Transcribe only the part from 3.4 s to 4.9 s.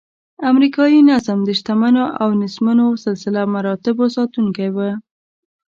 مراتبو ساتونکی و.